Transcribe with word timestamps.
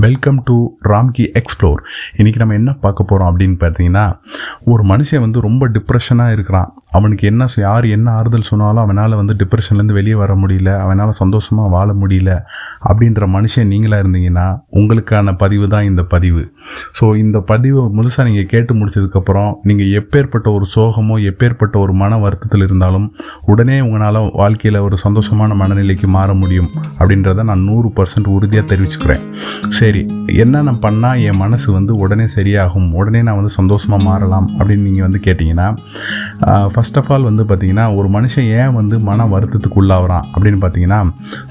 Welcome 0.00 0.38
to 0.48 0.54
Ramki 0.90 1.24
explore 1.38 1.80
இன்றைக்கி 2.18 2.38
நம்ம 2.40 2.54
என்ன 2.58 2.70
பார்க்க 2.84 3.04
போகிறோம் 3.08 3.28
அப்படின்னு 3.30 3.56
பார்த்தீங்கன்னா 3.62 4.04
ஒரு 4.72 4.82
மனுஷன் 4.90 5.22
வந்து 5.24 5.38
ரொம்ப 5.46 5.66
டிப்ரெஷனாக 5.74 6.34
இருக்கிறான். 6.36 6.68
அவனுக்கு 6.98 7.24
என்ன 7.30 7.46
யார் 7.64 7.86
என்ன 7.96 8.08
ஆறுதல் 8.18 8.46
சொன்னாலும் 8.50 8.82
அவனால் 8.84 9.16
வந்து 9.20 9.34
டிப்ரெஷன்லேருந்து 9.40 9.96
வெளியே 9.98 10.16
வர 10.22 10.32
முடியல 10.42 10.70
அவனால் 10.84 11.12
சந்தோஷமாக 11.20 11.72
வாழ 11.74 11.88
முடியல 12.02 12.30
அப்படின்ற 12.88 13.28
மனுஷன் 13.36 13.70
நீங்களாக 13.72 14.04
இருந்தீங்கன்னா 14.04 14.46
உங்களுக்கான 14.80 15.34
பதிவு 15.42 15.68
தான் 15.74 15.88
இந்த 15.90 16.04
பதிவு. 16.14 16.44
ஸோ 16.98 17.04
இந்த 17.24 17.40
பதிவை 17.52 17.84
முழுசாக 17.98 18.26
நீங்கள் 18.30 18.48
கேட்டு 18.54 18.74
முடிச்சதுக்கப்புறம் 18.80 19.52
நீங்கள் 19.70 19.92
எப்பேற்பட்ட 20.00 20.48
ஒரு 20.56 20.68
சோகமோ 20.76 21.16
எப்பேற்பட்ட 21.32 21.78
ஒரு 21.84 21.94
மன 22.04 22.20
வருத்தத்தில் 22.24 22.66
இருந்தாலும் 22.68 23.06
உடனே 23.54 23.78
உங்களால் 23.88 24.20
வாழ்க்கையில் 24.42 24.80
ஒரு 24.88 24.98
சந்தோஷமான 25.06 25.52
மனநிலைக்கு 25.62 26.10
மாற 26.18 26.30
முடியும் 26.42 26.72
அப்படின்றத 27.00 27.46
நான் 27.52 27.68
நூறு 27.70 27.90
பர்சன்ட் 27.98 28.34
உறுதியாக 28.38 28.66
தெரிவிச்சுக்கிறேன். 28.74 29.24
சரி 29.82 30.06
என்னென்ன 30.26 30.70
பண்ணால் 30.70 31.22
என் 31.22 31.36
மனசு 31.36 31.72
வந்து 31.72 31.96
உடனே 31.96 32.24
சரியாகும் 32.36 32.92
உடனே 32.92 33.22
நான் 33.22 33.34
வந்து 33.34 33.50
சந்தோஷமாக 33.50 34.04
மாறலாம் 34.04 34.48
அப்படின்னு 34.58 34.80
நீங்கள் 34.80 35.02
வந்து 35.02 35.20
கேட்டிங்கன்னா 35.24 35.66
ஃபர்ஸ்ட் 36.68 36.96
ஆஃப் 36.96 37.12
ஆல் 37.12 37.22
வந்து 37.22 37.42
பார்த்திங்கன்னா 37.42 37.96
ஒரு 37.96 38.08
மனுஷன் 38.08 38.48
ஏன் 38.58 38.72
வந்து 38.72 38.98
மன 38.98 39.26
வருத்தத்துக்கு 39.26 39.78
உள்ளாகிறான் 39.80 40.20
அப்படின்னு 40.38 40.60
பார்த்தீங்கன்னா 40.60 41.00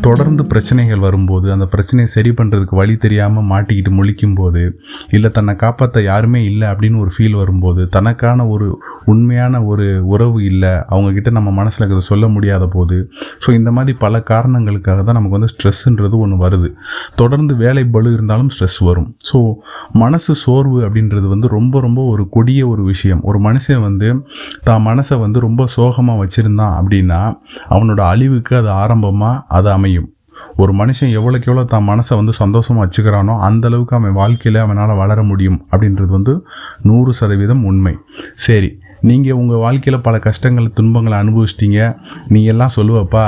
தொடர்ந்து 0.01 0.45
பிரச்சனைகள் 0.45 0.99
வரும்போது 0.99 1.51
அந்த 1.51 1.65
பிரச்சனையை 1.65 2.13
சரி 2.13 2.29
பண்ணுறதுக்கு 2.29 2.75
வழி 2.75 2.95
தெரியாமல் 2.97 3.43
மாட்டிக்கிட்டு 3.43 3.91
முழிக்கும் 3.91 4.35
போது 4.35 4.79
இல்லை 5.09 5.29
தன்னை 5.29 5.55
காப்பாற்ற 5.55 6.01
யாருமே 6.01 6.43
இல்லை 6.43 6.67
அப்படின்னு 6.67 6.99
ஒரு 6.99 7.11
ஃபீல் 7.17 7.35
வரும்போது 7.35 7.89
தனக்கான 7.89 8.47
ஒரு 8.47 8.81
உண்மையான 9.05 9.63
ஒரு 9.63 10.07
உறவு 10.07 10.43
இல்லை 10.43 10.69
அவங்கக்கிட்ட 10.69 11.31
நம்ம 11.31 11.51
மனசில் 11.51 11.87
இருக்கிறத 11.87 11.97
சொல்ல 11.97 12.27
முடியாத 12.27 12.67
போது 12.67 13.11
ஸோ 13.45 13.53
இந்த 13.53 13.71
மாதிரி 13.71 13.97
பல 13.97 14.21
காரணங்களுக்காக 14.21 15.03
தான் 15.03 15.21
நமக்கு 15.21 15.39
வந்து 15.39 15.53
ஸ்ட்ரெஸ்ஸுன்றது 15.53 16.17
ஒன்று 16.17 16.47
வருது. 16.47 16.73
தொடர்ந்து 17.15 17.55
வேலை 17.55 17.83
பளு 17.85 18.19
இருந்தாலும் 18.21 18.51
ஸ்ட்ரெஸ் 18.53 18.79
வரும். 18.89 19.09
ஸோ 19.29 19.39
மனசு 20.03 20.31
சோர்வு 20.43 20.79
அப்படின்றது 20.85 21.27
வந்து 21.33 21.47
ரொம்ப 21.57 21.81
ரொம்ப 21.87 21.99
ஒரு 22.13 22.23
கொடிய 22.35 22.61
ஒரு 22.71 22.83
விஷயம். 22.91 23.21
ஒரு 23.29 23.39
மனுஷன் 23.47 23.83
வந்து 23.87 24.09
தான் 24.69 24.83
மனசை 24.89 25.17
வந்து 25.25 25.39
ரொம்ப 25.47 25.67
சோகமாக 25.75 26.19
வச்சுருந்தான் 26.23 26.75
அப்படின்னா 26.79 27.21
அவனோட 27.75 28.01
அழிவுக்கு 28.13 28.55
அது 28.61 28.71
ஆரம்பமாக 28.81 29.43
அது 29.57 29.69
அமையும். 29.77 30.09
ஒரு 30.61 30.71
மனுஷன் 30.79 31.11
எவ்வளோக்கு 31.17 31.49
எவ்வளோ 31.49 31.63
தான் 31.73 31.85
மனசை 31.89 32.13
வந்து 32.19 32.33
சந்தோஷமாக 32.39 32.83
வச்சுக்கிறானோ 32.85 33.33
அந்த 33.47 33.65
அளவுக்கு 33.69 33.93
அவன் 33.97 34.15
வாழ்க்கையில் 34.21 34.59
அவனால் 34.63 34.93
வளர 35.01 35.19
முடியும் 35.31 35.59
அப்படின்றது 35.71 36.11
வந்து 36.17 36.33
நூறு 36.89 37.11
சதவீதம் 37.19 37.63
உண்மை. 37.71 37.93
சரி 38.45 38.69
நீங்கள் 39.09 39.37
உங்கள் 39.41 39.61
வாழ்க்கையில் 39.65 40.05
பல 40.07 40.15
கஷ்டங்கள் 40.25 40.67
துன்பங்களை 40.77 41.17
அனுபவிச்சிட்டிங்க. 41.23 41.79
நீ 42.33 42.41
எல்லாம் 42.53 42.75
சொல்லுவப்பா 42.77 43.25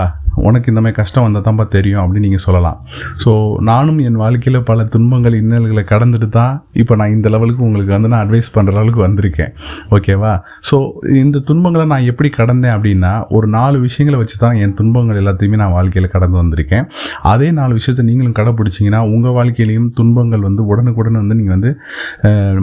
உனக்கு 0.47 0.71
இந்த 0.71 0.81
மாதிரி 0.83 0.97
கஷ்டம் 0.99 1.25
வந்தால் 1.25 1.45
தான்ப்பா 1.47 1.65
தெரியும் 1.75 2.01
அப்படின்னு 2.03 2.27
நீங்கள் 2.27 2.43
சொல்லலாம். 2.45 2.77
ஸோ 3.23 3.31
நானும் 3.69 3.99
என் 4.07 4.19
வாழ்க்கையில் 4.23 4.59
பல 4.69 4.85
துன்பங்கள் 4.95 5.35
இன்னல்களை 5.41 5.83
கடந்துட்டு 5.93 6.29
தான் 6.37 6.53
இப்போ 6.81 6.93
நான் 7.01 7.13
இந்த 7.15 7.27
லெவலுக்கு 7.35 7.65
உங்களுக்கு 7.67 7.93
வந்து 7.95 8.11
நான் 8.13 8.23
அட்வைஸ் 8.25 8.49
பண்ணுற 8.57 8.75
அளவுக்கு 8.81 9.01
வந்திருக்கேன். 9.05 9.51
ஓகேவா 9.97 10.33
ஸோ 10.69 10.77
இந்த 11.23 11.43
துன்பங்களை 11.49 11.85
நான் 11.93 12.07
எப்படி 12.11 12.31
கடந்தேன் 12.39 12.75
அப்படின்னா 12.77 13.13
ஒரு 13.37 13.49
நாலு 13.57 13.77
விஷயங்களை 13.87 14.19
வச்சு 14.21 14.37
தான் 14.45 14.57
என் 14.63 14.75
துன்பங்கள் 14.79 15.19
எல்லாத்தையுமே 15.21 15.59
நான் 15.63 15.75
வாழ்க்கையில் 15.77 16.13
கடந்து 16.15 16.37
வந்திருக்கேன். 16.41 16.87
அதே 17.33 17.49
நாலு 17.59 17.73
விஷயத்தை 17.79 18.05
நீங்களும் 18.09 18.37
கடைப்பிடிச்சிங்கன்னா 18.39 19.01
உங்கள் 19.15 19.35
வாழ்க்கையிலையும் 19.39 19.89
துன்பங்கள் 19.99 20.47
வந்து 20.47 20.63
உடனுக்குடன் 20.71 21.21
வந்து 21.21 21.37
நீங்கள் 21.41 21.55
வந்து 21.57 21.71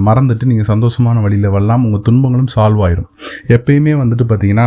மறந்துட்டு 0.08 0.50
நீங்கள் 0.52 0.70
சந்தோஷமான 0.72 1.20
வழியில் 1.26 1.54
வரலாம். 1.56 1.84
உங்கள் 1.88 2.04
துன்பங்களும் 2.08 2.52
சால்வ் 2.56 2.82
ஆயிரும். 2.86 3.08
எப்பயுமே 3.56 3.94
வந்துட்டு 4.02 4.26
பார்த்தீங்கன்னா 4.32 4.66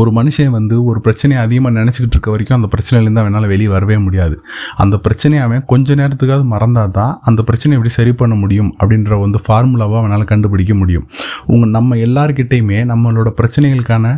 ஒரு 0.00 0.10
மனுஷன் 0.18 0.54
வந்து 0.56 0.76
ஒரு 0.90 0.98
பிரச்சனையை 1.04 1.40
அதிகமாக 1.46 1.72
நினச்சிக்கிட்டு 1.78 2.16
இருக்க 2.16 2.30
வரைக்கும் 2.34 2.56
அந்த 2.58 2.68
பிரச்சனையிலேருந்து 2.74 3.22
அவனால் 3.22 3.46
வெளியே 3.52 3.70
வரவே 3.74 3.96
முடியாது. 4.06 4.36
அந்த 4.82 4.96
பிரச்சனையை 5.04 5.42
அவன் 5.46 5.64
கொஞ்ச 5.72 5.94
நேரத்துக்காவது 6.00 6.46
மறந்தால் 6.54 6.94
தான் 6.98 7.12
அந்த 7.30 7.40
பிரச்சனையை 7.48 7.76
எப்படி 7.78 7.92
சரி 7.98 8.12
பண்ண 8.22 8.34
முடியும் 8.42 8.70
அப்படின்ற 8.80 9.18
வந்து 9.24 9.40
ஃபார்முலாவை 9.44 9.96
அவனால் 10.00 10.24
கண்டுபிடிக்க 10.32 10.74
முடியும். 10.80 11.04
உங்கள் 11.52 11.72
நம்ம 11.76 11.96
எல்லாருக்கிட்டேயுமே 12.06 12.80
நம்மளோட 12.92 13.30
பிரச்சனைகளுக்கான 13.40 14.14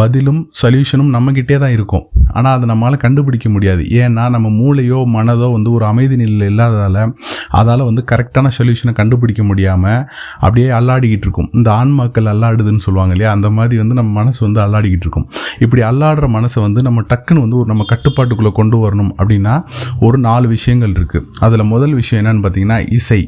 பதிலும் 0.00 0.40
சொல்யூஷனும் 0.62 1.12
நம்மக்கிட்டே 1.16 1.58
தான் 1.64 1.74
இருக்கும். 1.76 2.04
ஆனால் 2.36 2.52
அதை 2.56 2.66
நம்மளால் 2.72 3.02
கண்டுபிடிக்க 3.06 3.48
முடியாது. 3.54 3.84
ஏன்னா 4.02 4.24
நம்ம 4.36 4.48
மூளையோ 4.60 4.98
மனதோ 5.16 5.48
வந்து 5.56 5.70
ஒரு 5.76 5.84
அமைதி 5.92 6.16
நிலையில் 6.22 6.48
இல்லாததால் 6.52 7.00
அதால் 7.60 7.86
வந்து 7.88 8.02
கரெக்டான 8.10 8.50
சொல்யூஷனை 8.58 8.92
கண்டுபிடிக்க 9.00 9.42
முடியாமல் 9.48 10.02
அப்படியே 10.44 10.68
அல்லாடிக்கிட்டு 10.80 11.26
இருக்கும். 11.26 11.48
இந்த 11.58 11.68
ஆன்மாக்கள் 11.80 12.28
அல்லாடுதுன்னு 12.32 12.84
சொல்லுவாங்க 12.86 13.12
இல்லையா? 13.16 13.32
அந்த 13.36 13.48
மாதிரி 13.56 13.76
வந்து 13.82 13.94
நம்ம 13.98 14.10
மனசு 14.20 14.40
வந்து 14.46 14.60
அல்லாடிக்கிட்டு 14.64 15.04
இருக்கும். 15.06 15.10
இப்படி 15.64 15.82
அல்லாடுற 15.82 16.26
மனசை 16.36 16.60
வந்து 16.60 16.82
நம்ம 16.82 17.00
டக்குன்னு 17.12 17.42
வந்து 17.44 17.56
ஒரு 17.56 17.68
நம்ம 17.72 17.84
கட்டுப்பாட்டுக்குள்ளே 17.92 18.52
கொண்டு 18.60 18.76
வரணும் 18.84 19.12
அப்படின்னா 19.18 19.54
ஒரு 20.00 20.18
நாலு 20.18 20.46
விஷயங்கள் 20.48 20.94
இருக்குது 20.98 21.26
அதில் 21.40 21.64
முதல் 21.72 21.94
விஷயம் 22.00 22.20
என்னென்னு 22.22 22.42
பார்த்தீங்கன்னா 22.44 22.78
இசை. 22.98 23.20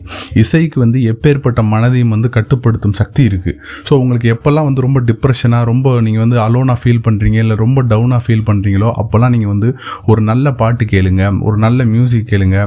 இசைக்கு 0.42 0.80
வந்து 0.80 0.98
எப்பேற்பட்ட 1.12 1.62
மனதையும் 1.72 2.12
வந்து 2.16 2.28
கட்டுப்படுத்தும் 2.28 2.96
சக்தி 3.00 3.22
இருக்குது 3.30 3.56
ஸோ 3.88 3.92
உங்களுக்கு 4.02 4.28
எப்போல்லாம் 4.34 4.68
வந்து 4.68 4.84
ரொம்ப 4.86 5.00
டிப்ரெஷனாக 5.10 5.64
ரொம்ப 5.64 6.00
நீங்கள் 6.00 6.24
வந்து 6.24 6.38
அலோனாக 6.46 6.78
ஃபீல் 6.82 7.02
பண்ணுறீங்க 7.08 7.38
இல்லை 7.44 7.56
ரொம்ப 7.64 7.82
டவுனாக 7.92 8.22
ஃபீல் 8.26 8.46
பண்ணுறீங்களோ 8.48 8.90
அப்போல்லாம் 9.02 9.34
நீங்கள் 9.36 9.52
வந்து 9.54 9.68
ஒரு 10.06 10.22
நல்ல 10.30 10.52
பாட்டு 10.62 10.84
கேளுங்க 10.84 11.22
ஒரு 11.40 11.56
நல்ல 11.56 11.84
மியூசிக் 11.84 12.28
கேளுங்க 12.32 12.58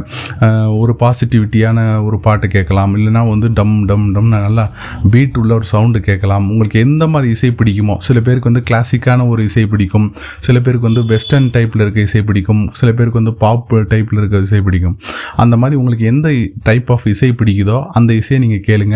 ஒரு 0.82 0.96
பாசிட்டிவிட்டியான 1.00 1.80
ஒரு 2.08 2.20
பாட்டு 2.20 2.48
கேட்கலாம் 2.48 2.94
இல்லைனா 2.98 3.22
வந்து 3.30 3.48
டம் 3.60 3.76
டம் 3.86 4.06
டம்னு 4.16 4.40
நல்லா 4.48 4.66
பீட் 5.12 5.38
உள்ள 5.38 5.52
ஒரு 5.54 5.66
சவுண்டு 5.74 6.00
கேட்கலாம். 6.00 6.46
உங்களுக்கு 6.50 6.80
எந்த 6.80 7.04
மாதிரி 7.08 7.32
இசை 7.36 7.50
பிடிக்குமோ 7.60 7.96
சில 8.08 8.20
பேருக்கு 8.20 8.50
வந்து 8.52 8.64
கிளாசிக்கான 9.08 9.28
ஒரு 9.34 9.42
இசை 9.50 9.64
பிடிக்கும். 9.72 10.08
சில 10.46 10.56
பேருக்கு 10.66 10.88
வந்து 10.90 11.04
வெஸ்டர்ன் 11.12 11.48
டைப்பில் 11.56 11.84
இருக்க 11.86 12.00
இசை 12.08 12.22
பிடிக்கும். 12.30 12.62
சில 12.80 12.90
பேருக்கு 12.98 13.20
வந்து 13.22 13.34
பாப் 13.44 13.74
டைப்பில் 13.92 14.20
இருக்க 14.22 14.42
இசை 14.48 14.62
பிடிக்கும். 14.68 14.96
அந்த 15.44 15.56
மாதிரி 15.62 15.76
உங்களுக்கு 15.82 16.06
எந்த 16.14 16.28
டைப் 16.68 16.90
ஆஃப் 16.96 17.06
இசை 17.14 17.30
பிடிக்குதோ 17.40 17.78
அந்த 18.00 18.12
இசையை 18.22 18.40
நீங்கள் 18.46 18.64
கேளுங்க. 18.68 18.96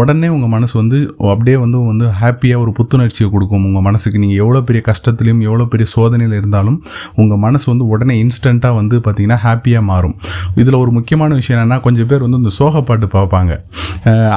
உடனே 0.00 0.28
உங்கள் 0.36 0.52
மனசு 0.56 0.74
வந்து 0.82 0.98
அப்படியே 1.34 1.56
வந்து 1.64 1.78
வந்து 1.92 2.06
ஹாப்பியாக 2.22 2.64
ஒரு 2.64 2.72
புத்துணர்ச்சியை 2.78 3.28
கொடுக்கும். 3.34 3.64
உங்கள் 3.68 3.84
மனசுக்கு 3.88 4.22
நீங்கள் 4.24 4.40
எவ்வளோ 4.44 4.62
பெரிய 4.68 4.82
கஷ்டத்துலையும் 4.90 5.42
எவ்வளோ 5.48 5.66
பெரிய 5.72 5.86
சோதனையில் 5.94 6.36
இருந்தாலும் 6.40 6.78
உங்கள் 7.22 7.42
மனசு 7.46 7.66
வந்து 7.72 7.86
உடனே 7.94 8.14
இன்ஸ்டண்ட்டாக 8.24 8.74
வந்து 8.80 8.96
பார்த்திங்கன்னா 9.04 9.40
ஹாப்பியாக 9.46 9.84
மாறும். 9.92 10.16
இதில் 10.62 10.80
ஒரு 10.82 10.90
முக்கியமான 10.98 11.30
விஷயம் 11.40 11.56
என்னென்னா 11.58 11.78
கொஞ்சம் 11.86 12.08
பேர் 12.10 12.24
வந்து 12.26 12.40
இந்த 12.42 12.52
சோக 12.60 12.82
பாட்டு 12.88 13.06
பார்ப்பாங்க. 13.16 13.52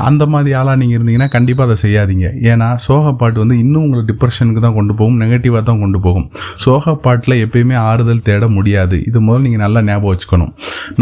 அந்த 0.09 0.23
மாதிரி 0.33 0.51
ஆளாக 0.59 0.77
நீங்கள் 0.81 0.97
இருந்தீங்கன்னா 0.97 1.29
கண்டிப்பாக 1.35 1.67
அதை 1.69 1.77
செய்யாதீங்க. 1.85 2.27
ஏன்னா 2.51 2.67
சோக 2.85 3.13
பாட்டு 3.21 3.37
வந்து 3.43 3.55
இன்னும் 3.63 3.83
உங்களை 3.85 4.03
டிப்ரெஷனுக்கு 4.09 4.62
தான் 4.65 4.75
கொண்டு 4.77 4.93
போகும் 4.99 5.17
நெகட்டிவாக 5.23 5.63
தான் 5.69 5.81
கொண்டு 5.83 5.99
போகும். 6.05 6.27
சோக 6.63 6.95
பாட்டில் 7.05 7.35
எப்பயுமே 7.45 7.75
ஆறுதல் 7.89 8.23
தேட 8.29 8.47
முடியாது. 8.57 8.97
இது 9.09 9.17
முதல்ல 9.27 9.45
நீங்கள் 9.47 9.63
நல்லா 9.65 9.81
ஞாபகம் 9.89 10.11
வச்சுக்கணும். 10.13 10.51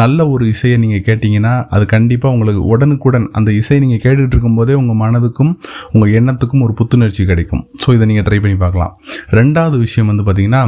நல்ல 0.02 0.28
ஒரு 0.34 0.44
இசையை 0.54 0.78
நீங்கள் 0.84 1.06
கேட்டிங்கன்னா 1.08 1.54
அது 1.78 1.86
கண்டிப்பாக 1.96 2.36
உங்களுக்கு 2.36 2.64
உடனுக்குடன் 2.74 3.28
அந்த 3.40 3.50
இசை 3.62 3.80
நீங்கள் 3.86 4.04
கேட்டுகிட்டு 4.06 4.36
இருக்கும்போதே 4.36 4.76
உங்கள் 4.82 5.00
மனதுக்கும் 5.04 5.54
உங்கள் 5.94 6.14
எண்ணத்துக்கும் 6.20 6.66
ஒரு 6.68 6.76
புத்துணர்ச்சி 6.82 7.26
கிடைக்கும். 7.32 7.64
ஸோ 7.84 7.90
இதை 7.98 8.08
நீங்கள் 8.12 8.28
ட்ரை 8.30 8.40
பண்ணி 8.46 8.60
பார்க்கலாம். 8.66 8.94
ரெண்டாவது 9.40 9.78
விஷயம் 9.86 10.12
வந்து 10.14 10.26
பார்த்திங்கன்னா 10.28 10.64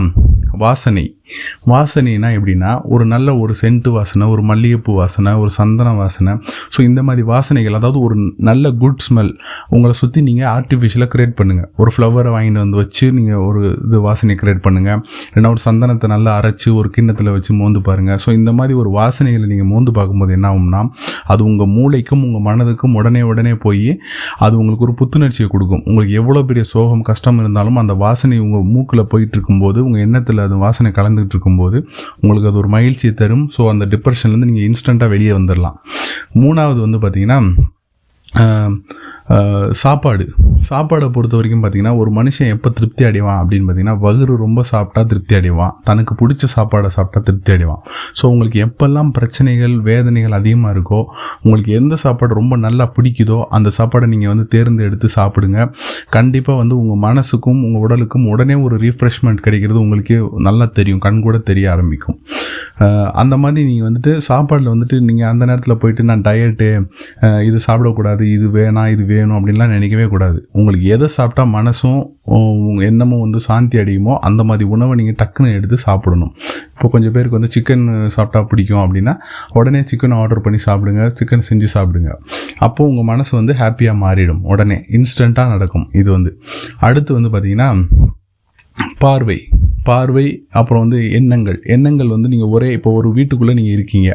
வாசனை. 0.64 1.04
வாசனைனா 1.72 2.30
எப்படின்னா 2.38 2.72
ஒரு 2.94 3.04
நல்ல 3.12 3.30
ஒரு 3.44 3.54
சென்ட்டு 3.62 3.90
வாசனை 3.96 4.24
ஒரு 4.34 4.42
மல்லிகைப்பூ 4.50 4.92
வாசனை 5.00 5.32
ஒரு 5.44 5.52
சந்தன 5.58 5.94
வாசனை. 6.02 6.34
ஸோ 6.74 6.80
இந்த 6.88 7.00
மாதிரி 7.08 7.24
வாசனைகள் 7.32 7.78
அதாவது 7.80 8.00
ஒரு 8.08 8.16
நல்ல 8.50 8.72
குட் 8.82 9.04
ஸ்மெல் 9.06 9.32
உங்களை 9.76 9.94
சுற்றி 10.02 10.22
நீங்கள் 10.30 10.50
ஆர்டிஃபிஷியலாக 10.56 11.10
க்ரியேட் 11.14 11.36
பண்ணுங்கள் 11.40 11.70
ஒரு 11.84 11.92
ஃப்ளவரை 11.96 12.32
வாங்கிட்டு 12.36 12.62
வந்து 12.64 12.78
வச்சு 12.84 13.06
நீங்கள் 13.18 13.42
ஒரு 13.48 13.62
இது 13.88 13.98
வாசனை 14.08 14.38
க்ரியேட் 14.42 14.64
பண்ணுங்கள் 14.68 15.00
இல்லைன்னா 15.28 15.52
ஒரு 15.56 15.64
சந்தனத்தை 15.68 16.08
நல்லா 16.16 16.32
அரைச்சி 16.40 16.70
ஒரு 16.80 16.88
கிண்ணத்தில் 16.96 17.34
வச்சு 17.36 17.52
மோந்து 17.60 17.82
பாருங்கள் 17.88 18.20
ஸோ 18.24 18.30
இந்த 18.40 18.52
மாதிரி 18.60 18.74
ஒரு 18.84 18.90
வாசனைகளை 19.00 19.48
நீங்கள் 19.54 19.70
மோந்து 19.74 19.92
பார்க்கும்போது 19.98 20.32
என்ன 20.38 20.48
ஆகும்னா 20.52 20.82
அது 21.34 21.42
உங்கள் 21.50 21.72
மூளைக்கும் 21.76 22.24
உங்கள் 22.28 22.46
மனதுக்கும் 22.48 22.96
உடனே 23.00 23.22
உடனே 23.32 23.54
போய் 23.66 23.90
அது 24.46 24.54
உங்களுக்கு 24.62 24.86
ஒரு 24.88 24.96
புத்துணர்ச்சியை 25.00 25.48
கொடுக்கும். 25.54 25.84
உங்களுக்கு 25.90 26.14
எவ்வளோ 26.22 26.42
பெரிய 26.50 26.64
சோகம் 26.74 27.04
கஷ்டம் 27.10 27.40
இருந்தாலும் 27.44 27.80
அந்த 27.82 27.94
வாசனை 28.06 28.38
உங்கள் 28.46 28.68
மூக்கில் 28.74 29.10
போயிட்டு 29.12 29.36
இருக்கும்போது 29.38 29.80
உங்கள் 29.86 30.04
எண்ணத்தில் 30.06 30.44
அது 30.46 30.58
வாசனை 30.66 30.92
கலந்துட்டு 31.00 31.34
இருக்கும்போது 31.36 31.78
உங்களுக்கு 32.22 32.50
அது 32.52 32.62
ஒரு 32.64 32.72
மகிழ்ச்சியை 32.76 33.14
தரும். 33.22 33.46
ஸோ 33.58 33.62
அந்த 33.74 33.86
டிப்ரெஷன்லேருந்து 33.94 34.50
நீங்கள் 34.52 34.68
இன்ஸ்டண்ட்டாக 34.70 35.14
வெளியே 35.16 35.34
வந்துடலாம் 35.40 35.78
மூணாவது 36.44 36.80
வந்து 36.86 37.00
பார்த்தீங்கன்னா 37.04 37.40
சாப்பாடு. 39.84 40.26
சாப்பாடை 40.70 41.08
பொறுத்த 41.16 41.36
வரைக்கும் 41.38 41.62
பார்த்தீங்கன்னா 41.64 41.94
ஒரு 42.02 42.10
மனுஷன் 42.18 42.50
எப்போ 42.56 42.70
திருப்தி 42.78 43.04
அடைவான் 43.10 43.40
அப்படின்னு 43.42 43.66
பார்த்தீங்கன்னா 43.68 43.98
வகுறு 44.06 44.34
ரொம்ப 44.44 44.64
சாப்பிட்டா 44.72 45.02
திருப்தி 45.12 45.34
அடைவான். 45.40 45.74
தனக்கு 45.90 46.14
பிடிச்ச 46.22 46.48
சாப்பாடை 46.56 46.90
சாப்பிட்டா 46.96 47.20
திருப்தி 47.28 47.52
அடைவான். 47.56 47.82
ஸோ 48.20 48.24
உங்களுக்கு 48.34 48.60
எப்பெல்லாம் 48.68 49.12
பிரச்சனைகள் 49.18 49.76
வேதனைகள் 49.90 50.36
அதிகமாக 50.40 50.74
இருக்கோ 50.76 51.00
உங்களுக்கு 51.44 51.74
எந்த 51.80 51.96
சாப்பாடு 52.04 52.40
ரொம்ப 52.42 52.56
நல்லா 52.66 52.88
பிடிக்குதோ 52.98 53.40
அந்த 53.58 53.72
சாப்பாடை 53.78 54.10
நீங்கள் 54.14 54.32
வந்து 54.34 54.46
தேர்ந்தெடுத்து 54.56 55.10
சாப்பிடுங்க. 55.18 55.60
கண்டிப்பாக 56.18 56.58
வந்து 56.62 56.78
உங்கள் 56.82 57.02
மனசுக்கும் 57.08 57.62
உங்கள் 57.68 57.84
உடலுக்கும் 57.88 58.28
உடனே 58.34 58.58
ஒரு 58.66 58.78
ரீஃப்ரெஷ்மெண்ட் 58.86 59.44
கிடைக்கிறது 59.48 59.80
உங்களுக்கே 59.86 60.20
நல்லா 60.50 60.68
தெரியும். 60.80 61.04
கண் 61.08 61.24
கூட 61.28 61.38
தெரிய 61.52 61.66
ஆரம்பிக்கும். 61.76 62.18
அந்த 63.22 63.36
மாதிரி 63.42 63.64
நீங்கள் 63.70 63.88
வந்துட்டு 63.88 64.12
சாப்பாடில் 64.28 64.72
வந்துட்டு 64.74 64.96
நீங்கள் 65.08 65.30
அந்த 65.32 65.44
நேரத்தில் 65.50 65.80
போயிட்டு 65.82 66.04
நான் 66.10 66.24
டயட்டு 66.28 66.68
இது 67.48 67.58
சாப்பிடக்கூடாது 67.68 68.24
இது 68.36 68.48
வேணாம் 68.58 68.90
இது 68.94 69.04
வேணும் 69.12 69.38
அப்படின்லாம் 69.38 69.74
நினைக்கவே 69.76 70.06
கூடாது. 70.14 70.40
உங்களுக்கு 70.52 70.86
எதை 70.96 71.08
சாப்பிட்டா 71.18 71.46
மனசும் 71.58 72.02
எண்ணமும் 72.88 73.24
வந்து 73.26 73.40
சாந்தி 73.48 73.78
அடையுமோ 73.82 74.14
அந்த 74.28 74.42
மாதிரி 74.50 74.66
உணவை 74.76 74.94
நீங்கள் 75.00 75.18
டக்குன்னு 75.22 75.56
எடுத்து 75.58 75.78
சாப்பிடணும். 75.88 76.34
இப்போ 76.74 76.88
கொஞ்சம் 76.94 77.14
பேருக்கு 77.16 77.40
வந்து 77.40 77.54
சிக்கன் 77.56 77.86
சாப்பிட்டா 78.16 78.42
பிடிக்கும் 78.52 78.84
அப்படின்னா 78.86 79.14
உடனே 79.60 79.82
சிக்கன் 79.92 80.16
ஆர்டர் 80.22 80.44
பண்ணி 80.46 80.60
சாப்பிடுங்க 80.68 81.04
சிக்கன் 81.20 81.48
செஞ்சு 81.50 81.70
சாப்பிடுங்க. 81.76 82.12
அப்போது 82.68 82.90
உங்கள் 82.90 83.10
மனசு 83.12 83.32
வந்து 83.40 83.56
ஹாப்பியாக 83.62 84.02
மாறிடும். 84.06 84.42
உடனே 84.54 84.80
இன்ஸ்டண்ட்டாக 85.00 85.54
நடக்கும். 85.56 85.88
இது 86.02 86.10
வந்து. 86.12 86.34
அடுத்து 86.90 87.12
வந்து 87.20 87.32
பார்த்திங்கன்னா 87.36 87.70
பார்வை. 89.04 89.40
பார்வை 89.90 90.26
அப்புறம் 90.60 90.82
வந்து 90.84 91.00
எண்ணங்கள். 91.20 91.58
எண்ணங்கள் 91.76 92.12
வந்து 92.16 92.32
நீங்கள் 92.34 92.52
ஒரே 92.56 92.70
இப்போ 92.78 92.90
ஒரு 93.00 93.10
வீட்டுக்குள்ளே 93.18 93.56
நீங்கள் 93.60 93.76
இருக்கீங்க. 93.78 94.10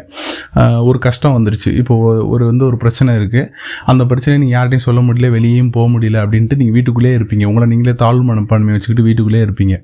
ஒரு 0.88 0.99
கஷ்டம் 1.06 1.35
வந்துருச்சு. 1.37 1.70
இப்போ 1.81 1.94
ஒரு 2.32 2.44
வந்து 2.50 2.65
ஒரு 2.69 2.76
பிரச்சனை 2.82 3.11
இருக்குது 3.20 3.44
அந்த 3.93 4.03
பிரச்சனையை 4.11 4.41
நீங்கள் 4.43 4.56
யார்ட்டையும் 4.59 4.87
சொல்ல 4.87 5.00
முடியல 5.09 5.31
வெளியேயும் 5.37 5.73
போக 5.76 5.87
முடியல 5.94 6.19
அப்படின்ட்டு 6.25 6.59
நீங்கள் 6.61 6.76
வீட்டுக்குள்ளே 6.79 7.12
இருப்பீங்க. 7.19 7.44
உங்களை 7.50 7.69
நீங்களே 7.73 7.94
தாழ்வு 8.03 8.25
மனப்பான்மை 8.31 8.73
வச்சுக்கிட்டு 8.76 9.06
வீட்டுக்குள்ளே 9.09 9.43
இருப்பீங்க. 9.47 9.75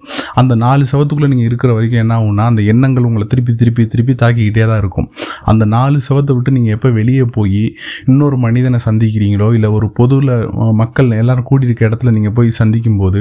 அந்த 0.43 0.53
நாலு 0.65 0.85
சவத்துக்குள்ளே 0.93 1.31
நீங்கள் 1.33 1.49
இருக்கிற 1.51 1.71
வரைக்கும் 1.79 2.03
என்ன 2.05 2.13
ஆகும்னா 2.19 2.47
அந்த 2.53 2.63
எண்ணங்கள் 2.75 3.09
உங்களை 3.11 3.27
திருப்பி 3.33 3.55
திருப்பி 3.61 3.83
திருப்பி 3.95 4.15
தாக்கிக்கிட்டே 4.23 4.65
தான் 4.71 4.81
இருக்கும். 4.85 5.09
அந்த 5.53 5.65
நாலு 5.77 5.97
சவத்தை 6.09 6.33
விட்டு 6.37 6.57
நீங்கள் 6.57 6.75
எப்போ 6.77 6.89
வெளியே 7.01 7.27
போய் 7.37 7.63
இன்னொரு 8.11 8.37
மனிதனை 8.47 8.79
சந்திக்கிறீங்களோ 8.89 9.49
இல்லை 9.59 9.69
ஒரு 9.79 9.87
பொதுவில் 9.99 10.35
மக்கள் 10.83 11.11
எல்லோரும் 11.21 11.49
கூட்டியிருக்க 11.51 11.89
இடத்துல 11.89 12.13
நீங்கள் 12.17 12.37
போய் 12.39 12.51
சந்திக்கும் 12.61 13.01
போது 13.03 13.21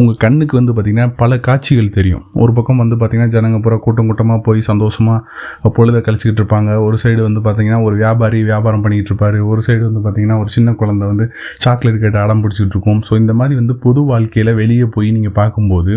உங்கள் 0.00 0.20
கண்ணுக்கு 0.24 0.54
வந்து 0.60 0.72
பார்த்திங்கன்னா 0.76 1.08
பல 1.22 1.38
காட்சிகள் 1.48 1.94
தெரியும். 1.96 2.02
ஒரு 2.42 2.52
பக்கம் 2.56 2.80
வந்து 2.82 2.96
பார்த்திங்கன்னா 3.00 3.34
ஜனங்க 3.34 3.58
பூரா 3.64 3.76
கூட்டம் 3.86 4.08
கூட்டமாக 4.10 4.40
போய் 4.46 4.60
சந்தோஷமாக 4.70 5.70
பொழுதை 5.76 6.00
கழிச்சிக்கிட்டு 6.06 6.40
இருப்பாங்க. 6.42 6.70
ஒரு 6.86 6.96
சைடு 7.02 7.20
வந்து 7.28 7.40
பார்த்திங்கன்னா 7.46 7.80
ஒரு 7.86 7.96
வியாபாரி 8.02 8.40
வியாபாரம் 8.50 8.82
பண்ணிக்கிட்டு 8.84 9.12
இருப்பார். 9.12 9.38
ஒரு 9.52 9.60
சைடு 9.66 9.82
வந்து 9.88 10.02
பார்த்திங்கன்னா 10.04 10.38
ஒரு 10.42 10.50
சின்ன 10.56 10.74
குழந்தை 10.80 11.08
வந்து 11.12 11.26
சாக்லேட் 11.64 12.00
கேட்டு 12.04 12.20
அடம் 12.24 12.42
பிடிச்சிட்டு 12.44 12.74
இருக்கும். 12.76 13.00
ஸோ 13.08 13.12
இந்த 13.22 13.34
மாதிரி 13.40 13.54
வந்து 13.60 13.76
பொது 13.84 14.02
வாழ்க்கையில் 14.10 14.52
வெளியே 14.60 14.88
போய் 14.96 15.10
நீங்கள் 15.16 15.36
பார்க்கும்போது 15.40 15.92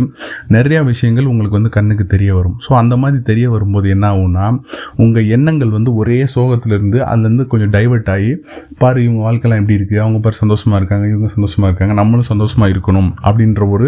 நிறையா 0.57 0.81
விஷயங்கள் 0.91 1.29
உங்களுக்கு 1.33 1.59
வந்து 1.59 1.73
கண்ணுக்கு 1.77 2.07
தெரிய 2.15 2.31
வரும். 2.39 2.55
ஸோ 2.67 2.73
அந்த 2.81 2.93
மாதிரி 3.03 3.21
தெரிய 3.31 3.47
வரும்போது 3.55 3.87
என்ன 3.95 4.05
ஆகும்னா 4.13 4.45
உங்கள் 5.05 5.29
எண்ணங்கள் 5.37 5.75
வந்து 5.77 5.91
ஒரே 6.01 6.19
சோகத்திலிருந்து 6.35 6.99
அதுலேருந்து 7.09 7.45
கொஞ்சம் 7.51 7.73
டைவர்ட் 7.77 8.11
ஆகி 8.15 8.31
பாரு 8.81 8.99
இவங்க 9.05 9.21
வாழ்க்கைலாம் 9.27 9.61
எப்படி 9.61 9.77
இருக்குது 9.79 10.01
அவங்க 10.05 10.19
பாரு 10.25 10.37
சந்தோஷமாக 10.43 10.79
இருக்காங்க 10.81 11.05
இவங்க 11.13 11.29
சந்தோஷமாக 11.35 11.69
இருக்காங்க 11.71 11.95
நம்மளும் 12.01 12.29
சந்தோஷமாக 12.31 12.73
இருக்கணும் 12.73 13.09
அப்படின்ற 13.27 13.63
ஒரு 13.69 13.87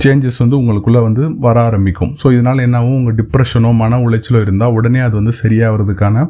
சேஞ்சஸ் 0.00 0.38
வந்து 0.38 0.56
உங்களுக்குள்ளே 0.60 1.02
வந்து 1.02 1.38
வர 1.38 1.60
ஆரம்பிக்கும். 1.60 2.12
ஸோ 2.22 2.32
இதனால் 2.32 2.58
என்னாகும்? 2.58 2.94
உங்கள் 2.94 3.14
டிப்ரெஷனோ 3.14 3.74
மன 3.74 3.98
உளைச்சலோ 3.98 4.40
இருந்தால் 4.40 4.72
உடனே 4.72 4.98
அது 4.98 5.14
வந்து 5.14 5.32
சரியாகிறதுக்கான 5.42 6.28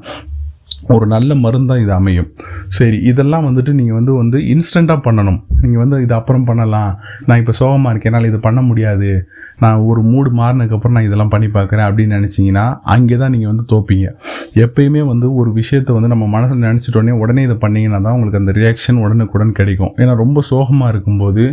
ஒரு 0.95 1.07
நல்ல 1.13 1.35
மருந்தாக 1.43 1.83
இது 1.85 1.93
அமையும். 1.99 2.29
சரி 2.77 2.97
இதெல்லாம் 3.11 3.45
வந்துட்டு 3.49 3.73
நீங்கள் 3.79 3.99
வந்து 3.99 4.13
வந்து 4.21 4.39
இன்ஸ்டண்ட்டாக 4.55 5.01
பண்ணணும். 5.07 5.39
நீங்கள் 5.63 5.83
வந்து 5.83 5.97
இது 6.05 6.15
அப்புறம் 6.19 6.47
பண்ணலாம். 6.49 6.93
நான் 7.27 7.41
இப்போ 7.43 7.55
சோகமாக 7.61 7.93
இருக்கேன். 7.93 8.13
என்னால் 8.13 8.31
இது 8.31 8.41
பண்ண 8.47 8.61
முடியாது. 8.71 9.11
நான் 9.63 9.83
ஒரு 9.91 10.01
மூடு 10.13 10.31
மாறினதுக்கப்புறம் 10.39 10.95
நான் 10.97 11.07
இதெல்லாம் 11.09 11.33
பண்ணி 11.35 11.49
பார்க்குறேன் 11.57 11.87
அப்படின்னு 11.89 12.17
நினச்சிங்கன்னா 12.19 12.65
அங்கே 12.95 13.17
தான் 13.23 13.33
நீங்கள் 13.35 13.51
வந்து 13.53 13.65
தோப்பீங்க. 13.73 14.07
எப்பயுமே 14.65 15.03
வந்து 15.11 15.27
ஒரு 15.41 15.51
விஷயத்தை 15.59 15.93
வந்து 15.97 16.11
நம்ம 16.13 16.25
மனசில் 16.35 16.65
நினச்சிட்டோடனே 16.69 17.13
உடனே 17.23 17.43
இதை 17.49 17.57
பண்ணிங்கன்னா 17.65 18.01
தான் 18.07 18.15
உங்களுக்கு 18.17 18.41
அந்த 18.43 18.53
ரியாக்ஷன் 18.61 18.99
உடனுக்குடன் 19.05 19.53
கிடைக்கும். 19.59 19.93
ஏன்னா 20.03 20.15
ரொம்ப 20.23 20.43
சோகமாக 20.51 20.93
இருக்கும்போது 20.95 21.45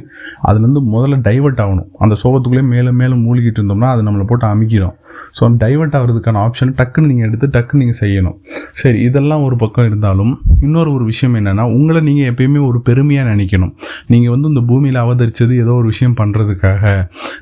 அதுலேருந்து 0.47 0.83
முதல்ல 0.95 1.19
டைவர்ட் 1.29 1.61
ஆகணும். 1.65 1.89
அந்த 2.05 2.17
சோகத்துக்குள்ளே 2.23 2.65
மேலே 2.73 2.93
மேலும் 3.01 3.21
மூழ்கிட்டு 3.27 3.61
இருந்தோம்னா 3.61 3.91
அது 3.95 4.03
நம்மளை 4.07 4.25
போட்டு 4.31 4.47
அமைக்கிறோம். 4.53 4.95
ஸோ 5.37 5.51
டைவர்ட் 5.63 5.95
ஆகிறதுக்கான 5.99 6.41
ஆப்ஷன் 6.47 6.73
டக்குன்னு 6.79 7.09
நீங்கள் 7.11 7.27
எடுத்து 7.29 7.47
டக்குன்னு 7.55 7.83
நீங்கள் 7.83 8.01
செய்யணும். 8.03 8.37
சரி 8.81 8.99
இதெல்லாம் 9.19 9.43
ஒரு 9.43 9.55
பக்கம் 9.55 9.85
இருந்தாலும் 9.85 10.41
இன்னொரு 10.61 10.93
ஒரு 10.93 11.05
விஷயம் 11.05 11.35
என்னென்னா 11.35 11.61
உங்களை 11.73 12.01
நீங்கள் 12.01 12.29
எப்பயுமே 12.33 12.67
ஒரு 12.67 12.81
பெருமையாக 12.81 13.29
நினைக்கணும். 13.29 13.73
நீங்கள் 14.07 14.29
வந்து 14.29 14.47
இந்த 14.47 14.61
பூமியில் 14.61 14.99
அவதரித்தது 14.99 15.53
ஏதோ 15.59 15.73
ஒரு 15.73 15.85
விஷயம் 15.85 16.15
பண்ணுறதுக்காக 16.17 16.83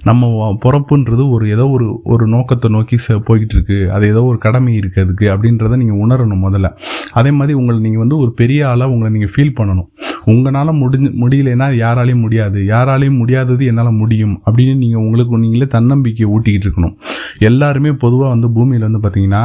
நம்ம 0.04 0.58
பிறப்புன்றது 0.66 1.32
ஒரு 1.32 1.50
ஏதோ 1.50 1.70
ஒரு 1.70 2.02
ஒரு 2.04 2.28
நோக்கத்தை 2.28 2.72
நோக்கி 2.72 2.96
ச- 2.96 3.20
போய்கிட்டு 3.28 3.56
இருக்கு 3.58 3.92
அது 3.92 4.08
ஏதோ 4.08 4.24
ஒரு 4.24 4.38
கடமை 4.38 4.80
இருக்குது 4.80 5.00
அதுக்கு 5.00 5.26
அப்படின்றத 5.34 5.78
நீங்கள் 5.78 6.02
உணரணும் 6.04 6.44
முதல்ல. 6.48 6.70
அதே 7.12 7.32
மாதிரி 7.32 7.58
உங்களை 7.58 7.80
நீங்கள் 7.80 8.00
வந்து 8.00 8.18
ஒரு 8.18 8.34
பெரிய 8.34 8.70
ஆளாக 8.70 8.92
உங்களை 8.92 9.12
நீங்கள் 9.14 9.34
ஃபீல் 9.36 9.58
பண்ணணும். 9.60 9.88
உங்களால் 10.26 10.72
முடிஞ்சு 10.74 11.10
முடியலைன்னா 11.22 11.68
யாராலையும் 11.84 12.20
முடியாது. 12.20 12.60
யாராலையும் 12.68 13.18
முடியாதது 13.18 13.66
என்னால் 13.66 13.92
முடியும் 13.92 14.42
அப்படின்னு 14.46 14.76
நீங்கள் 14.76 15.02
உங்களுக்கு 15.02 15.38
நீங்களே 15.38 15.68
தன்னம்பிக்கையை 15.68 16.36
ஊட்டிக்கிட்டு 16.36 16.68
இருக்கணும். 16.68 16.96
எல்லாருமே 17.40 17.92
பொதுவாக 17.92 18.30
வந்து 18.30 18.52
பூமியில் 18.52 18.88
வந்து 18.90 19.02
பார்த்திங்கன்னா 19.04 19.42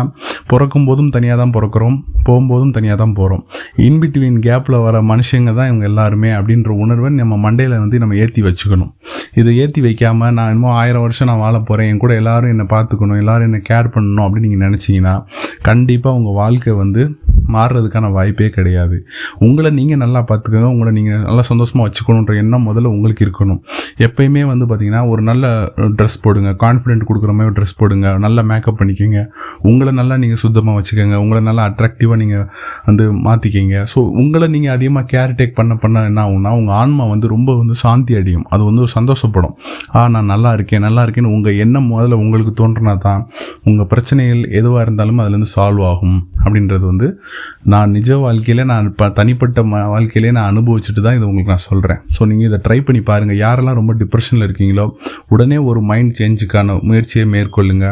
பிறக்கும் 0.52 0.84
போதும் 0.84 1.10
தனியாக 1.10 1.36
தான் 1.42 1.54
பிறக்கிறோம் 1.56 1.96
போகும்போதும் 2.26 2.70
தனியாக 2.70 2.98
தான் 2.98 3.12
போகிறோம் 3.12 3.42
இன்பிட்வீன் 3.86 4.38
கேப்பில் 4.46 4.82
வர 4.82 4.96
மனுஷங்க 5.02 5.50
தான் 5.54 5.68
இவங்க 5.68 5.84
எல்லாருமே 5.84 6.30
அப்படின்ற 6.30 6.70
உணர்வை 6.84 7.10
நம்ம 7.12 7.36
மண்டையில் 7.44 7.76
வந்து 7.78 7.98
நம்ம 7.98 8.16
ஏற்றி 8.16 8.42
வச்சுக்கணும். 8.42 8.90
இதை 9.34 9.50
ஏற்றி 9.58 9.80
வைக்காமல் 9.80 10.32
நான் 10.32 10.52
இன்னும் 10.54 10.76
ஆயிரம் 10.80 11.00
வருஷம் 11.00 11.28
நான் 11.28 11.38
வாழ 11.38 11.56
போகிறேன் 11.60 11.88
என் 11.90 11.96
கூட 11.96 12.14
எல்லோரும் 12.14 12.50
என்னை 12.50 12.66
பார்த்துக்கணும் 12.70 13.20
எல்லோரும் 13.22 13.46
என்னை 13.46 13.60
கேர் 13.70 13.92
பண்ணணும் 13.94 14.24
அப்படின்னு 14.26 14.48
நீங்கள் 14.48 14.64
நினச்சிங்கன்னா 14.66 15.14
கண்டிப்பாக 15.62 16.16
உங்கள் 16.16 16.32
வாழ்க்கை 16.32 16.74
வந்து 16.74 17.02
மாறுறதுக்கான 17.56 18.10
வாய்ப்பே 18.16 18.48
கிடையாது. 18.56 18.96
உங்களை 19.46 19.70
நீங்கள் 19.78 20.00
நல்லா 20.04 20.20
பார்த்துக்கோங்க 20.30 20.70
உங்களை 20.74 20.92
நீங்கள் 20.98 21.22
நல்லா 21.28 21.44
சந்தோஷமாக 21.50 21.86
வச்சுக்கணுன்ற 21.88 22.34
எண்ணம் 22.42 22.66
முதல்ல 22.68 22.92
உங்களுக்கு 22.96 23.24
இருக்கணும். 23.26 23.60
எப்பயுமே 24.06 24.44
வந்து 24.52 24.66
பார்த்தீங்கன்னா 24.70 25.02
ஒரு 25.12 25.24
நல்ல 25.30 25.46
ட்ரெஸ் 25.98 26.18
போடுங்க 26.24 26.50
கான்ஃபிடென்ட் 26.64 27.06
கொடுக்குற 27.10 27.32
மாதிரி 27.38 27.54
ட்ரெஸ் 27.58 27.76
போடுங்க 27.80 28.14
நல்லா 28.26 28.44
மேக்கப் 28.50 28.78
பண்ணிக்கோங்க. 28.80 29.20
உங்களை 29.70 29.92
நல்லா 30.00 30.16
நீங்கள் 30.24 30.42
சுத்தமாக 30.44 30.76
வச்சுக்கோங்க 30.78 31.16
உங்களை 31.24 31.42
நல்லா 31.48 31.64
அட்ராக்டிவாக 31.70 32.18
நீங்கள் 32.22 32.46
வந்து 32.88 33.04
மாற்றிக்கிங்க 33.26 33.78
ஸோ 33.94 33.98
உங்களை 34.22 34.46
நீங்கள் 34.54 34.74
அதிகமாக 34.76 35.06
கேர் 35.12 35.36
டேக் 35.38 35.56
பண்ண 35.58 35.72
பண்ண 35.82 36.04
என்ன 36.10 36.20
ஆகும்னா 36.26 36.50
உங்கள் 36.60 36.76
ஆன்மா 36.80 37.04
வந்து 37.12 37.26
ரொம்ப 37.34 37.50
வந்து 37.60 37.74
சாந்தி 37.84 38.12
அடையும். 38.20 38.46
அது 38.54 38.62
வந்து 38.68 38.82
ஒரு 38.84 38.92
சந்தோஷப்படும். 38.98 39.54
ஆ 39.96 40.00
நான் 40.14 40.30
நல்லா 40.32 40.50
இருக்கேன் 40.56 40.84
நல்லா 40.86 41.02
இருக்கேன்னு 41.06 41.32
உங்கள் 41.36 41.58
எண்ணம் 41.64 41.88
முதல்ல 41.92 42.18
உங்களுக்கு 42.24 42.52
தோன்றினா 42.60 42.94
தான் 43.06 43.22
உங்கள் 43.70 43.88
பிரச்சனைகள் 43.92 44.42
எதுவாக 44.58 44.84
இருந்தாலும் 44.86 45.20
அதுலேருந்து 45.22 45.50
சால்வ் 45.56 45.84
ஆகும். 45.90 46.18
அப்படின்றது 46.44 46.84
வந்து 46.90 47.08
நான் 47.72 47.92
நிஜ 47.96 48.10
வாழ்க்கையில் 48.24 48.62
நான் 48.72 48.88
இப்போ 48.90 49.06
தனிப்பட்ட 49.18 49.62
ம 49.72 49.82
வாழ்க்கையிலே 49.92 50.30
நான் 50.38 50.48
அனுபவிச்சுட்டு 50.52 51.02
தான் 51.06 51.16
இதை 51.18 51.26
உங்களுக்கு 51.28 51.52
நான் 51.54 51.66
சொல்கிறேன் 51.68 52.00
ஸோ 52.14 52.26
நீங்கள் 52.30 52.48
இதை 52.50 52.58
ட்ரை 52.66 52.78
பண்ணி 52.86 53.00
பாருங்கள் 53.10 53.40
யாரெல்லாம் 53.44 53.78
ரொம்ப 53.80 53.92
டிப்ரெஷனில் 54.02 54.46
இருக்கீங்களோ 54.48 54.86
உடனே 55.34 55.58
ஒரு 55.70 55.80
மைண்ட் 55.90 56.12
சேஞ்சுக்கான 56.20 56.76
முயற்சியை 56.88 57.24
மேற்கொள்ளுங்க. 57.34 57.86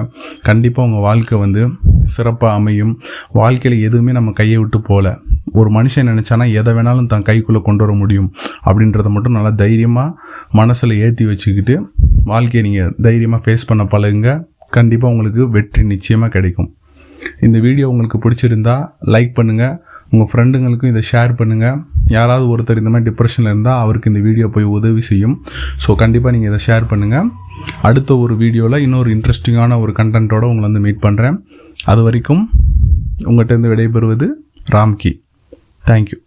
கண்டிப்பாக 0.48 0.88
உங்கள் 0.88 1.04
வாழ்க்கை 1.08 1.38
வந்து 1.44 1.62
சிறப்பாக 2.14 2.52
அமையும். 2.58 2.92
வாழ்க்கையில் 3.40 3.78
எதுவுமே 3.88 4.12
நம்ம 4.18 4.30
கையை 4.40 4.58
விட்டு 4.60 4.78
போகல. 4.90 5.08
ஒரு 5.60 5.70
மனுஷன் 5.76 6.10
நினச்சானா 6.12 6.44
எதை 6.60 6.72
வேணாலும் 6.76 7.10
தன் 7.12 7.26
கைக்குள்ளே 7.28 7.60
கொண்டு 7.68 7.84
வர 7.84 7.94
முடியும். 8.02 8.28
அப்படின்றத 8.68 9.10
மட்டும் 9.16 9.36
நல்லா 9.38 9.52
தைரியமாக 9.62 10.16
மனசில் 10.60 10.94
ஏற்றி 11.06 11.26
வச்சுக்கிட்டு 11.30 11.76
வாழ்க்கையை 12.32 12.62
நீங்கள் 12.68 12.92
தைரியமாக 13.08 13.42
ஃபேஸ் 13.46 13.68
பண்ண 13.70 13.84
பழகுங்க. 13.94 14.30
கண்டிப்பாக 14.76 15.12
உங்களுக்கு 15.14 15.44
வெற்றி 15.56 15.82
நிச்சயமாக 15.92 16.32
கிடைக்கும். 16.36 16.68
இந்த 17.46 17.56
வீடியோ 17.66 17.86
உங்களுக்கு 17.92 18.18
பிடிச்சிருந்தா 18.24 18.76
லைக் 19.14 19.32
பண்ணுங்கள் 19.38 19.76
உங்கள் 20.12 20.28
ஃப்ரெண்டுங்களுக்கும் 20.30 20.92
இதை 20.92 21.02
ஷேர் 21.10 21.32
பண்ணுங்கள் 21.40 21.76
யாராவது 22.16 22.46
ஒருத்தர் 22.52 22.80
இந்த 22.82 22.90
மாதிரி 22.92 23.06
டிப்ரெஷனில் 23.08 23.50
இருந்தால் 23.52 23.80
அவருக்கு 23.82 24.10
இந்த 24.12 24.20
வீடியோ 24.28 24.46
போய் 24.54 24.66
உதவி 24.76 25.02
செய்யும். 25.10 25.36
ஸோ 25.84 25.94
கண்டிப்பாக 26.02 26.32
நீங்கள் 26.36 26.50
இதை 26.52 26.60
ஷேர் 26.66 26.86
பண்ணுங்கள் 26.92 27.28
அடுத்த 27.90 28.16
ஒரு 28.24 28.36
வீடியோவில் 28.42 28.84
இன்னொரு 28.86 29.10
இன்ட்ரெஸ்டிங்கான 29.16 29.78
ஒரு 29.84 29.94
கண்டென்ட்டோடு 30.00 30.50
உங்களை 30.52 30.66
வந்து 30.68 30.84
மீட் 30.86 31.04
பண்ணுறேன் 31.06 31.38
அது 31.92 32.02
வரைக்கும் 32.08 32.42
உங்கள்கிட்ட 33.28 33.54
இருந்து 33.54 33.72
விடைபெறுவது 33.74 34.28
ராம்கி. 34.74 35.12
தேங்க்யூ 35.88 36.18